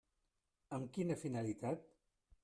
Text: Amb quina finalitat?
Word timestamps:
Amb 0.77 0.89
quina 0.95 1.17
finalitat? 1.25 1.85